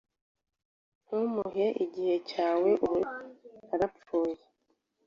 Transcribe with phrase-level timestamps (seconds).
[1.05, 2.99] Ntumuhe ikiganza cyawe ubu
[3.67, 4.43] narapfuye;